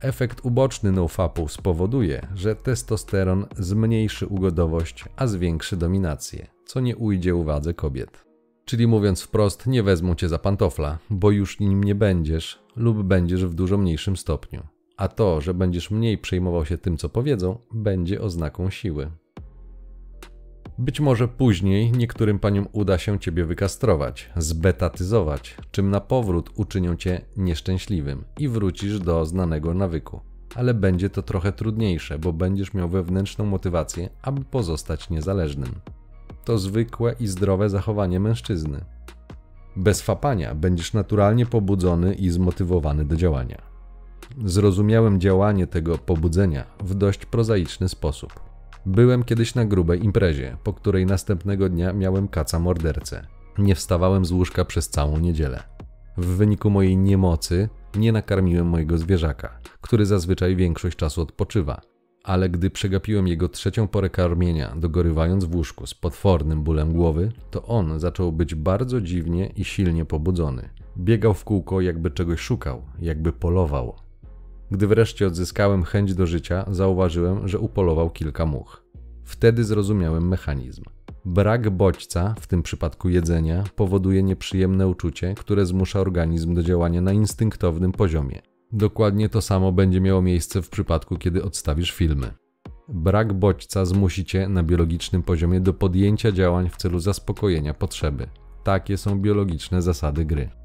[0.02, 7.74] Efekt uboczny nofapu spowoduje, że testosteron zmniejszy ugodowość, a zwiększy dominację, co nie ujdzie uwadze
[7.74, 8.24] kobiet.
[8.64, 13.44] Czyli mówiąc wprost, nie wezmą cię za pantofla, bo już nim nie będziesz, lub będziesz
[13.44, 14.66] w dużo mniejszym stopniu.
[14.96, 19.10] A to, że będziesz mniej przejmował się tym, co powiedzą, będzie oznaką siły.
[20.82, 27.20] Być może później niektórym paniom uda się ciebie wykastrować, zbetatyzować, czym na powrót uczynią cię
[27.36, 30.20] nieszczęśliwym i wrócisz do znanego nawyku.
[30.54, 35.70] Ale będzie to trochę trudniejsze, bo będziesz miał wewnętrzną motywację, aby pozostać niezależnym.
[36.44, 38.84] To zwykłe i zdrowe zachowanie mężczyzny.
[39.76, 43.62] Bez fapania będziesz naturalnie pobudzony i zmotywowany do działania.
[44.44, 48.51] Zrozumiałem działanie tego pobudzenia w dość prozaiczny sposób.
[48.86, 53.26] Byłem kiedyś na grubej imprezie, po której następnego dnia miałem kaca mordercę.
[53.58, 55.62] Nie wstawałem z łóżka przez całą niedzielę.
[56.16, 61.80] W wyniku mojej niemocy nie nakarmiłem mojego zwierzaka, który zazwyczaj większość czasu odpoczywa.
[62.24, 67.62] Ale gdy przegapiłem jego trzecią porę karmienia, dogorywając w łóżku z potwornym bólem głowy, to
[67.62, 70.68] on zaczął być bardzo dziwnie i silnie pobudzony.
[70.98, 73.94] Biegał w kółko, jakby czegoś szukał, jakby polował.
[74.72, 78.82] Gdy wreszcie odzyskałem chęć do życia, zauważyłem, że upolował kilka much.
[79.24, 80.82] Wtedy zrozumiałem mechanizm.
[81.24, 87.12] Brak bodźca, w tym przypadku jedzenia, powoduje nieprzyjemne uczucie, które zmusza organizm do działania na
[87.12, 88.42] instynktownym poziomie.
[88.72, 92.34] Dokładnie to samo będzie miało miejsce w przypadku, kiedy odstawisz filmy.
[92.88, 98.26] Brak bodźca zmusi cię na biologicznym poziomie do podjęcia działań w celu zaspokojenia potrzeby.
[98.64, 100.61] Takie są biologiczne zasady gry.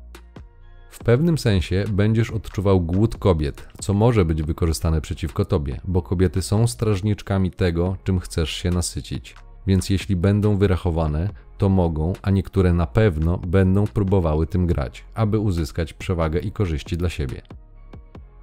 [0.98, 6.42] W pewnym sensie będziesz odczuwał głód kobiet, co może być wykorzystane przeciwko tobie, bo kobiety
[6.42, 9.36] są strażniczkami tego, czym chcesz się nasycić.
[9.68, 15.40] Więc jeśli będą wyrachowane, to mogą, a niektóre na pewno będą próbowały tym grać, aby
[15.40, 17.42] uzyskać przewagę i korzyści dla siebie.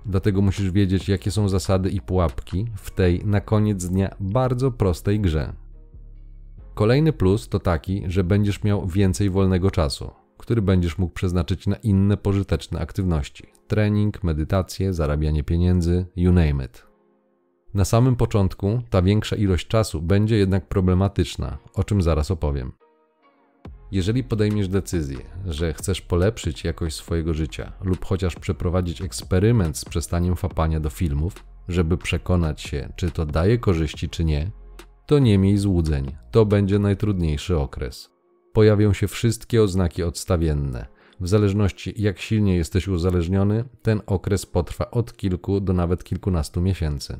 [0.06, 5.20] Dlatego musisz wiedzieć, jakie są zasady i pułapki w tej na koniec dnia bardzo prostej
[5.20, 5.52] grze.
[6.74, 11.76] Kolejny plus to taki, że będziesz miał więcej wolnego czasu który będziesz mógł przeznaczyć na
[11.76, 16.86] inne pożyteczne aktywności trening, medytację, zarabianie pieniędzy, you name it.
[17.74, 22.72] Na samym początku ta większa ilość czasu będzie jednak problematyczna, o czym zaraz opowiem.
[23.92, 30.36] Jeżeli podejmiesz decyzję, że chcesz polepszyć jakość swojego życia lub chociaż przeprowadzić eksperyment z przestaniem
[30.36, 34.50] fapania do filmów, żeby przekonać się, czy to daje korzyści, czy nie,
[35.06, 36.16] to nie miej złudzeń.
[36.30, 38.13] To będzie najtrudniejszy okres
[38.54, 40.86] pojawią się wszystkie oznaki odstawienne.
[41.20, 47.18] W zależności jak silnie jesteś uzależniony, ten okres potrwa od kilku do nawet kilkunastu miesięcy.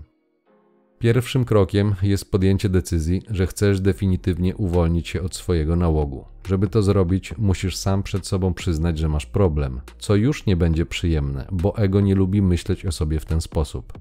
[0.98, 6.24] Pierwszym krokiem jest podjęcie decyzji, że chcesz definitywnie uwolnić się od swojego nałogu.
[6.48, 10.86] Żeby to zrobić, musisz sam przed sobą przyznać, że masz problem, co już nie będzie
[10.86, 13.92] przyjemne, bo ego nie lubi myśleć o sobie w ten sposób.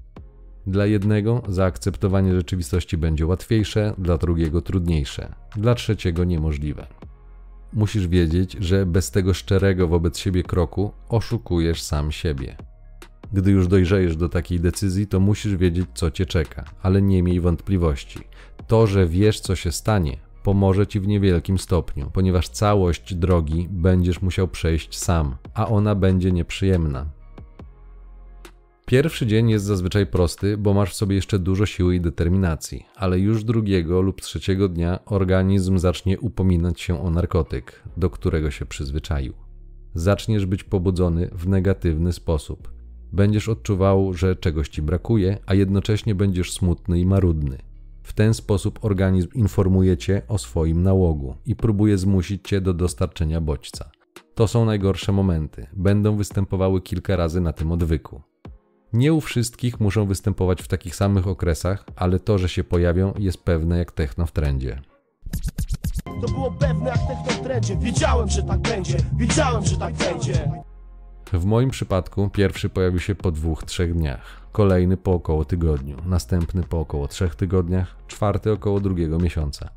[0.66, 6.86] Dla jednego zaakceptowanie rzeczywistości będzie łatwiejsze, dla drugiego trudniejsze, dla trzeciego niemożliwe
[7.74, 12.56] musisz wiedzieć, że bez tego szczerego wobec siebie kroku oszukujesz sam siebie.
[13.32, 17.40] Gdy już dojrzejesz do takiej decyzji, to musisz wiedzieć, co cię czeka, ale nie miej
[17.40, 18.18] wątpliwości.
[18.66, 24.22] To, że wiesz, co się stanie, pomoże ci w niewielkim stopniu, ponieważ całość drogi będziesz
[24.22, 27.06] musiał przejść sam, a ona będzie nieprzyjemna.
[28.86, 33.18] Pierwszy dzień jest zazwyczaj prosty, bo masz w sobie jeszcze dużo siły i determinacji, ale
[33.18, 39.32] już drugiego lub trzeciego dnia organizm zacznie upominać się o narkotyk, do którego się przyzwyczaił.
[39.94, 42.72] Zaczniesz być pobudzony w negatywny sposób.
[43.12, 47.58] Będziesz odczuwał, że czegoś ci brakuje, a jednocześnie będziesz smutny i marudny.
[48.02, 53.40] W ten sposób organizm informuje cię o swoim nałogu i próbuje zmusić cię do dostarczenia
[53.40, 53.90] bodźca.
[54.34, 55.66] To są najgorsze momenty.
[55.72, 58.22] Będą występowały kilka razy na tym odwyku.
[58.94, 63.44] Nie u wszystkich muszą występować w takich samych okresach, ale to, że się pojawią, jest
[63.44, 64.80] pewne jak techno w trendzie.
[66.20, 67.76] To było pewne jak techno w trendzie.
[67.76, 68.96] Wiedziałem, że tak będzie.
[69.16, 70.50] Wiedziałem, że tak będzie.
[71.32, 76.62] W moim przypadku pierwszy pojawił się po dwóch, trzech dniach, kolejny po około tygodniu, następny
[76.62, 79.68] po około trzech tygodniach, czwarty około drugiego miesiąca.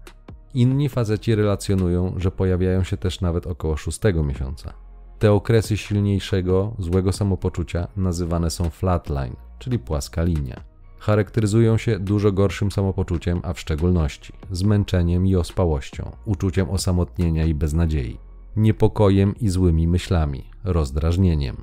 [0.54, 4.87] Inni faceci relacjonują, że pojawiają się też nawet około szóstego miesiąca.
[5.20, 10.64] Te okresy silniejszego, złego samopoczucia nazywane są flatline, czyli płaska linia.
[11.00, 18.18] Charakteryzują się dużo gorszym samopoczuciem, a w szczególności zmęczeniem i ospałością, uczuciem osamotnienia i beznadziei,
[18.56, 21.58] niepokojem i złymi myślami, rozdrażnieniem.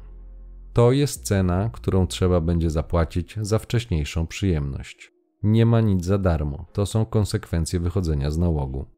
[0.73, 5.13] To jest cena, którą trzeba będzie zapłacić za wcześniejszą przyjemność.
[5.43, 8.94] Nie ma nic za darmo, to są konsekwencje wychodzenia z nałogu.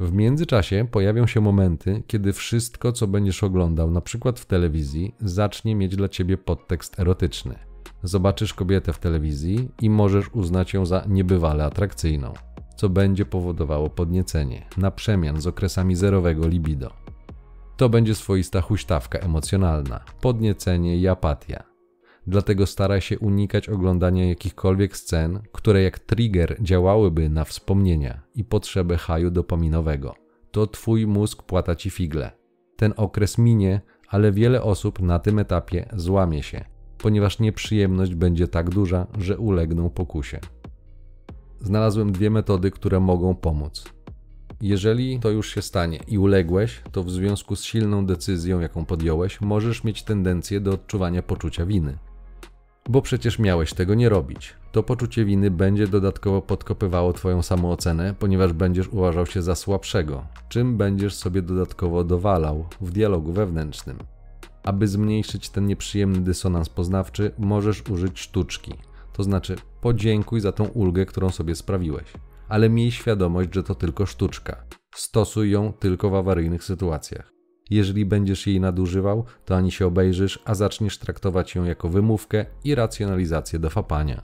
[0.00, 5.74] W międzyczasie pojawią się momenty, kiedy wszystko, co będziesz oglądał, na przykład w telewizji, zacznie
[5.74, 7.58] mieć dla ciebie podtekst erotyczny.
[8.02, 12.32] Zobaczysz kobietę w telewizji i możesz uznać ją za niebywale atrakcyjną,
[12.76, 16.92] co będzie powodowało podniecenie, na przemian z okresami zerowego libido.
[17.76, 21.69] To będzie swoista huśtawka emocjonalna, podniecenie i apatia.
[22.26, 28.96] Dlatego staraj się unikać oglądania jakichkolwiek scen, które jak trigger działałyby na wspomnienia i potrzebę
[28.96, 30.14] haju dopaminowego.
[30.50, 32.30] To twój mózg płata ci figle.
[32.76, 36.64] Ten okres minie, ale wiele osób na tym etapie złamie się,
[36.98, 40.40] ponieważ nieprzyjemność będzie tak duża, że ulegną pokusie.
[41.60, 43.84] Znalazłem dwie metody, które mogą pomóc.
[44.60, 49.40] Jeżeli to już się stanie i uległeś, to w związku z silną decyzją, jaką podjąłeś,
[49.40, 51.98] możesz mieć tendencję do odczuwania poczucia winy.
[52.90, 54.54] Bo przecież miałeś tego nie robić.
[54.72, 60.76] To poczucie winy będzie dodatkowo podkopywało Twoją samoocenę, ponieważ będziesz uważał się za słabszego, czym
[60.76, 63.98] będziesz sobie dodatkowo dowalał w dialogu wewnętrznym.
[64.64, 68.74] Aby zmniejszyć ten nieprzyjemny dysonans poznawczy, możesz użyć sztuczki,
[69.12, 72.12] to znaczy podziękuj za tą ulgę, którą sobie sprawiłeś
[72.50, 74.64] ale miej świadomość, że to tylko sztuczka.
[74.94, 77.39] Stosuj ją tylko w awaryjnych sytuacjach.
[77.70, 82.74] Jeżeli będziesz jej nadużywał, to ani się obejrzysz, a zaczniesz traktować ją jako wymówkę i
[82.74, 84.22] racjonalizację do fapania.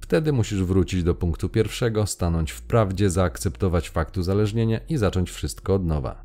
[0.00, 5.74] Wtedy musisz wrócić do punktu pierwszego, stanąć w prawdzie, zaakceptować fakt uzależnienia i zacząć wszystko
[5.74, 6.22] od nowa.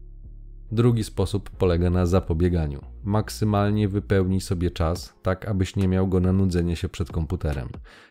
[0.71, 2.81] Drugi sposób polega na zapobieganiu.
[3.03, 7.69] Maksymalnie wypełnij sobie czas, tak abyś nie miał go na nudzenie się przed komputerem.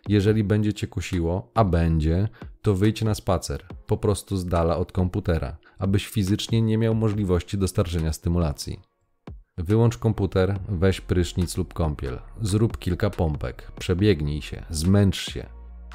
[0.09, 2.29] Jeżeli będzie cię kusiło, a będzie,
[2.62, 7.59] to wyjdź na spacer, po prostu z dala od komputera, abyś fizycznie nie miał możliwości
[7.59, 8.81] dostarczenia stymulacji.
[9.59, 15.47] Wyłącz komputer, weź prysznic lub kąpiel, zrób kilka pompek, przebiegnij się, zmęcz się.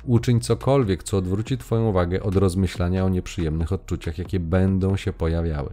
[0.04, 5.70] Uczyń cokolwiek, co odwróci Twoją uwagę od rozmyślania o nieprzyjemnych odczuciach, jakie będą się pojawiały.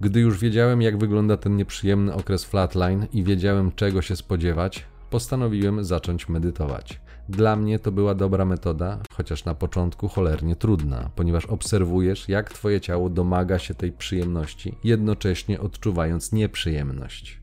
[0.00, 5.84] Gdy już wiedziałem, jak wygląda ten nieprzyjemny okres flatline i wiedziałem, czego się spodziewać, postanowiłem
[5.84, 7.00] zacząć medytować.
[7.28, 12.80] Dla mnie to była dobra metoda, chociaż na początku cholernie trudna, ponieważ obserwujesz, jak twoje
[12.80, 17.40] ciało domaga się tej przyjemności, jednocześnie odczuwając nieprzyjemność.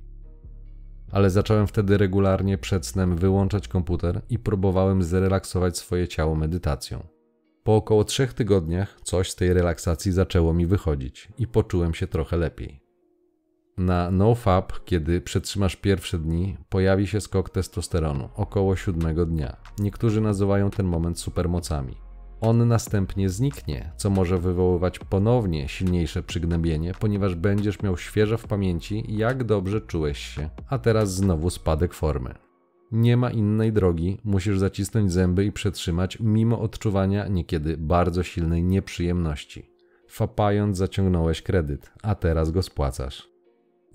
[1.11, 7.07] Ale zacząłem wtedy regularnie przed snem wyłączać komputer i próbowałem zrelaksować swoje ciało medytacją.
[7.63, 12.37] Po około trzech tygodniach coś z tej relaksacji zaczęło mi wychodzić i poczułem się trochę
[12.37, 12.82] lepiej.
[13.77, 19.57] Na NoFap, kiedy przetrzymasz pierwsze dni, pojawi się skok testosteronu około siódmego dnia.
[19.79, 21.97] Niektórzy nazywają ten moment supermocami.
[22.41, 29.03] On następnie zniknie, co może wywoływać ponownie silniejsze przygnębienie, ponieważ będziesz miał świeżo w pamięci,
[29.07, 32.33] jak dobrze czułeś się, a teraz znowu spadek formy.
[32.91, 39.69] Nie ma innej drogi, musisz zacisnąć zęby i przetrzymać, mimo odczuwania niekiedy bardzo silnej nieprzyjemności.
[40.07, 43.32] Fapając zaciągnąłeś kredyt, a teraz go spłacasz.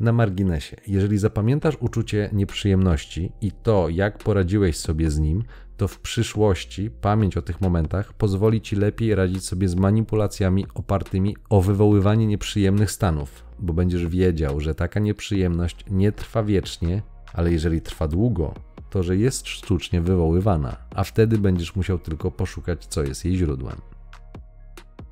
[0.00, 5.44] Na marginesie, jeżeli zapamiętasz uczucie nieprzyjemności i to, jak poradziłeś sobie z nim,
[5.76, 11.36] to w przyszłości pamięć o tych momentach pozwoli ci lepiej radzić sobie z manipulacjami opartymi
[11.50, 17.80] o wywoływanie nieprzyjemnych stanów, bo będziesz wiedział, że taka nieprzyjemność nie trwa wiecznie, ale jeżeli
[17.80, 18.54] trwa długo,
[18.90, 23.76] to że jest sztucznie wywoływana, a wtedy będziesz musiał tylko poszukać, co jest jej źródłem.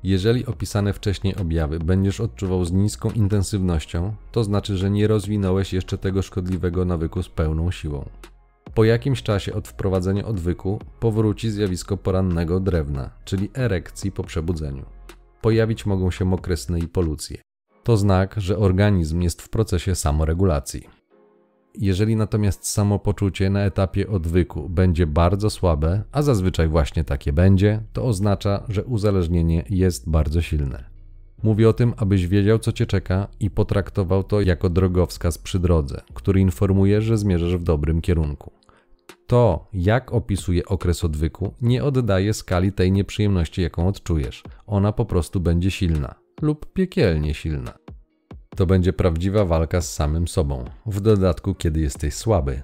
[0.03, 5.97] Jeżeli opisane wcześniej objawy będziesz odczuwał z niską intensywnością, to znaczy, że nie rozwinąłeś jeszcze
[5.97, 8.09] tego szkodliwego nawyku z pełną siłą.
[8.73, 14.85] Po jakimś czasie od wprowadzenia odwyku powróci zjawisko porannego drewna, czyli erekcji po przebudzeniu.
[15.41, 17.37] Pojawić mogą się mokre sny i polucje.
[17.83, 20.96] To znak, że organizm jest w procesie samoregulacji.
[21.79, 28.05] Jeżeli natomiast samopoczucie na etapie odwyku będzie bardzo słabe, a zazwyczaj właśnie takie będzie, to
[28.05, 30.83] oznacza, że uzależnienie jest bardzo silne.
[31.43, 36.01] Mówię o tym, abyś wiedział, co cię czeka i potraktował to jako drogowskaz przy drodze,
[36.13, 38.51] który informuje, że zmierzasz w dobrym kierunku.
[39.27, 44.43] To, jak opisuje okres odwyku, nie oddaje skali tej nieprzyjemności, jaką odczujesz.
[44.67, 47.73] Ona po prostu będzie silna lub piekielnie silna.
[48.57, 52.61] To będzie prawdziwa walka z samym sobą, w dodatku, kiedy jesteś słaby.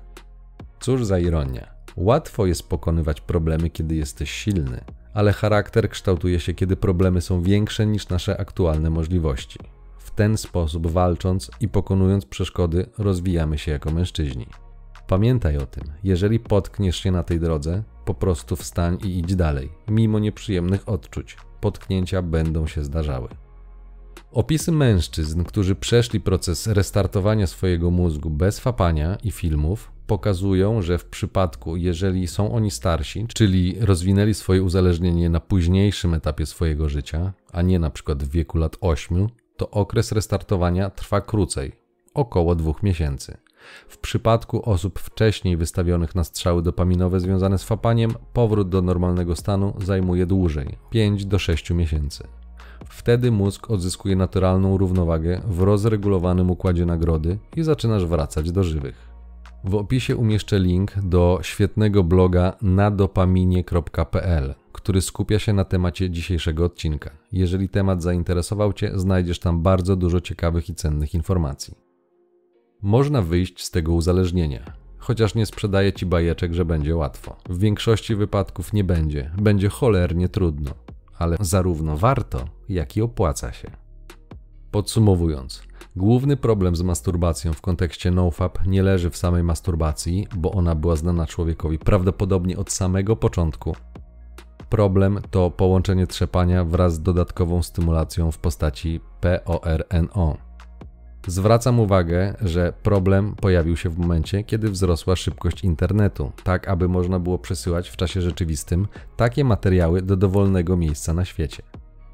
[0.80, 1.74] Cóż za ironia.
[1.96, 4.84] Łatwo jest pokonywać problemy, kiedy jesteś silny,
[5.14, 9.60] ale charakter kształtuje się, kiedy problemy są większe niż nasze aktualne możliwości.
[9.98, 14.48] W ten sposób, walcząc i pokonując przeszkody, rozwijamy się jako mężczyźni.
[15.08, 19.70] Pamiętaj o tym, jeżeli potkniesz się na tej drodze, po prostu wstań i idź dalej,
[19.88, 21.38] mimo nieprzyjemnych odczuć.
[21.62, 23.43] Potknięcia będą się zdarzały.
[24.34, 31.06] Opisy mężczyzn, którzy przeszli proces restartowania swojego mózgu bez fapania i filmów, pokazują, że w
[31.06, 37.62] przypadku, jeżeli są oni starsi, czyli rozwinęli swoje uzależnienie na późniejszym etapie swojego życia, a
[37.62, 39.28] nie na przykład w wieku lat 8,
[39.58, 41.72] to okres restartowania trwa krócej
[42.14, 43.38] około dwóch miesięcy.
[43.88, 49.74] W przypadku osób wcześniej wystawionych na strzały dopaminowe związane z fapaniem, powrót do normalnego stanu
[49.82, 52.28] zajmuje dłużej 5 do 6 miesięcy.
[52.94, 59.10] Wtedy mózg odzyskuje naturalną równowagę w rozregulowanym układzie nagrody i zaczynasz wracać do żywych.
[59.64, 67.12] W opisie umieszczę link do świetnego bloga nadopaminie.pl, który skupia się na temacie dzisiejszego odcinka.
[67.32, 71.76] Jeżeli temat zainteresował Cię, znajdziesz tam bardzo dużo ciekawych i cennych informacji.
[72.82, 77.36] Można wyjść z tego uzależnienia, chociaż nie sprzedaję Ci bajeczek, że będzie łatwo.
[77.50, 80.72] W większości wypadków nie będzie, będzie cholernie trudno,
[81.18, 83.72] ale zarówno warto, jak i opłaca się.
[84.72, 85.64] Podsumowując,
[85.96, 90.96] Główny problem z masturbacją w kontekście nofap nie leży w samej masturbacji, bo ona była
[90.96, 93.76] znana człowiekowi prawdopodobnie od samego początku.
[94.70, 100.38] Problem to połączenie trzepania wraz z dodatkową stymulacją w postaci PORNO.
[101.28, 107.20] Zwracam uwagę, że problem pojawił się w momencie, kiedy wzrosła szybkość internetu, tak aby można
[107.20, 111.64] było przesyłać w czasie rzeczywistym takie materiały do dowolnego miejsca na świecie.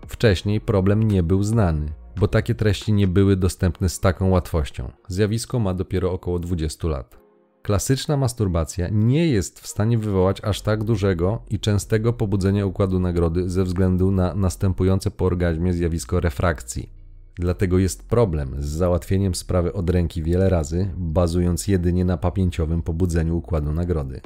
[0.07, 4.91] Wcześniej problem nie był znany bo takie treści nie były dostępne z taką łatwością.
[5.07, 7.19] Zjawisko ma dopiero około 20 lat.
[7.61, 13.49] Klasyczna masturbacja nie jest w stanie wywołać aż tak dużego i częstego pobudzenia układu nagrody
[13.49, 16.98] ze względu na następujące po orgazmie zjawisko refrakcji.
[17.39, 23.37] Dlatego jest problem z załatwieniem sprawy od ręki wiele razy, bazując jedynie na pamięciowym pobudzeniu
[23.37, 24.21] układu nagrody.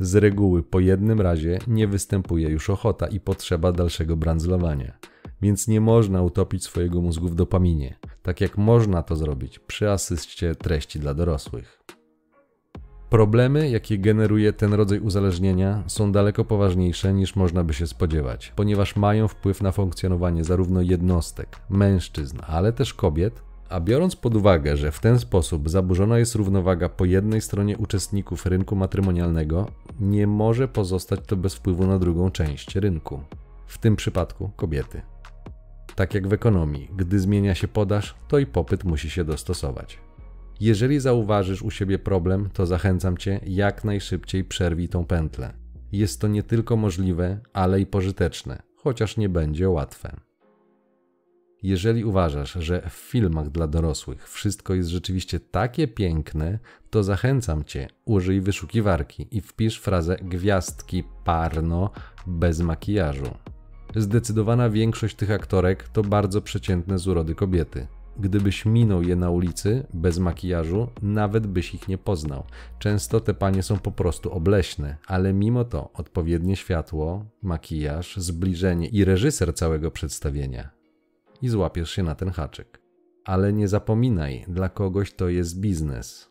[0.00, 4.98] Z reguły po jednym razie nie występuje już ochota i potrzeba dalszego brandzlowania
[5.42, 10.54] więc nie można utopić swojego mózgu w dopaminie, tak jak można to zrobić przy asyście
[10.54, 11.82] treści dla dorosłych.
[13.10, 18.96] Problemy, jakie generuje ten rodzaj uzależnienia, są daleko poważniejsze niż można by się spodziewać, ponieważ
[18.96, 24.92] mają wpływ na funkcjonowanie zarówno jednostek, mężczyzn, ale też kobiet, a biorąc pod uwagę, że
[24.92, 29.66] w ten sposób zaburzona jest równowaga po jednej stronie uczestników rynku matrymonialnego,
[30.00, 33.20] nie może pozostać to bez wpływu na drugą część rynku,
[33.66, 35.02] w tym przypadku kobiety.
[35.94, 40.07] Tak jak w ekonomii, gdy zmienia się podaż, to i popyt musi się dostosować.
[40.60, 45.52] Jeżeli zauważysz u siebie problem, to zachęcam cię jak najszybciej przerwij tą pętlę.
[45.92, 50.16] Jest to nie tylko możliwe, ale i pożyteczne, chociaż nie będzie łatwe.
[51.62, 56.58] Jeżeli uważasz, że w filmach dla dorosłych wszystko jest rzeczywiście takie piękne,
[56.90, 61.90] to zachęcam cię, użyj wyszukiwarki i wpisz frazę gwiazdki parno
[62.26, 63.30] bez makijażu.
[63.96, 67.86] Zdecydowana większość tych aktorek to bardzo przeciętne z urody kobiety.
[68.18, 72.44] Gdybyś minął je na ulicy bez makijażu, nawet byś ich nie poznał.
[72.78, 79.04] Często te panie są po prostu obleśne, ale mimo to odpowiednie światło, makijaż, zbliżenie i
[79.04, 80.70] reżyser całego przedstawienia.
[81.42, 82.80] I złapiesz się na ten haczyk.
[83.24, 86.30] Ale nie zapominaj, dla kogoś to jest biznes.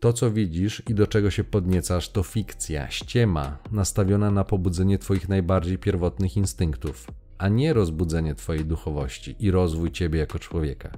[0.00, 5.28] To, co widzisz i do czego się podniecasz, to fikcja, ściema, nastawiona na pobudzenie Twoich
[5.28, 7.06] najbardziej pierwotnych instynktów,
[7.38, 10.90] a nie rozbudzenie Twojej duchowości i rozwój Ciebie jako człowieka.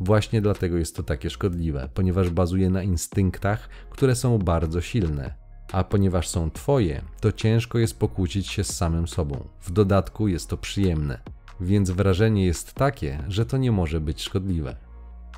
[0.00, 5.34] Właśnie dlatego jest to takie szkodliwe, ponieważ bazuje na instynktach, które są bardzo silne.
[5.72, 9.48] A ponieważ są Twoje, to ciężko jest pokłócić się z samym sobą.
[9.60, 11.20] W dodatku jest to przyjemne,
[11.60, 14.76] więc wrażenie jest takie, że to nie może być szkodliwe.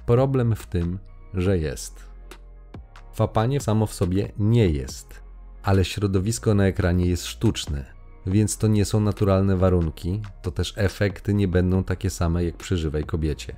[0.07, 0.99] Problem w tym,
[1.35, 2.11] że jest.
[3.15, 5.23] Fapanie samo w sobie nie jest,
[5.63, 11.35] ale środowisko na ekranie jest sztuczne, więc to nie są naturalne warunki, to też efekty
[11.35, 13.57] nie będą takie same jak przy żywej kobiecie.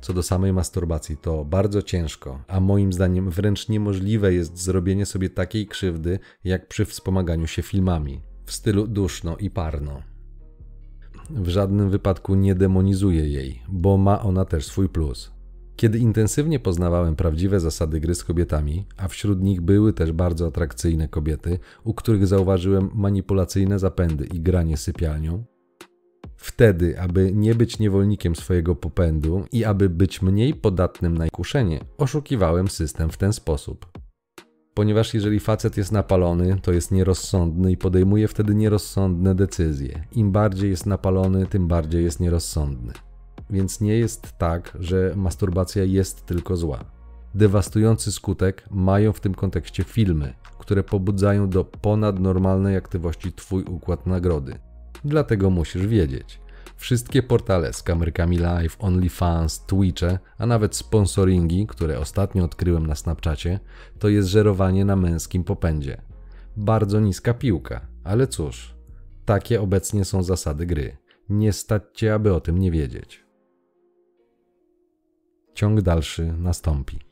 [0.00, 5.30] Co do samej masturbacji, to bardzo ciężko, a moim zdaniem wręcz niemożliwe jest zrobienie sobie
[5.30, 10.02] takiej krzywdy, jak przy wspomaganiu się filmami, w stylu duszno i parno.
[11.30, 15.37] W żadnym wypadku nie demonizuję jej, bo ma ona też swój plus.
[15.78, 21.08] Kiedy intensywnie poznawałem prawdziwe zasady gry z kobietami, a wśród nich były też bardzo atrakcyjne
[21.08, 25.44] kobiety, u których zauważyłem manipulacyjne zapędy i granie sypialnią,
[26.36, 32.68] Wtedy, aby nie być niewolnikiem swojego popędu i aby być mniej podatnym na kuszenie, oszukiwałem
[32.68, 33.86] system w ten sposób.
[34.74, 40.04] Ponieważ jeżeli facet jest napalony, to jest nierozsądny i podejmuje wtedy nierozsądne decyzje.
[40.12, 42.92] Im bardziej jest napalony, tym bardziej jest nierozsądny
[43.50, 46.84] więc nie jest tak, że masturbacja jest tylko zła.
[47.34, 54.58] Dewastujący skutek mają w tym kontekście filmy, które pobudzają do ponadnormalnej aktywności Twój układ nagrody.
[55.04, 56.40] Dlatego musisz wiedzieć.
[56.76, 63.60] Wszystkie portale z kamerkami live, OnlyFans, Twitche, a nawet sponsoringi, które ostatnio odkryłem na Snapchacie,
[63.98, 66.02] to jest żerowanie na męskim popędzie.
[66.56, 68.74] Bardzo niska piłka, ale cóż,
[69.24, 70.96] takie obecnie są zasady gry.
[71.28, 73.27] Nie stać cię, aby o tym nie wiedzieć.
[75.58, 77.07] Ciąg dalszy nastąpi.